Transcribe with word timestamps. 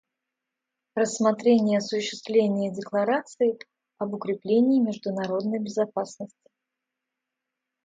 Рассмотрение 0.95 1.77
осуществления 1.77 2.73
Декларации 2.73 3.59
об 3.99 4.15
укреплении 4.15 4.79
международной 4.81 5.59
безопасности. 5.59 6.49